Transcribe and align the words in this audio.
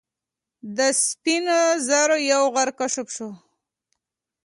د 0.77 0.79
سپین 1.05 1.45
زرو 1.87 2.17
یو 2.31 2.43
غر 2.53 2.69
کشف 2.79 3.07
شو. 3.15 3.29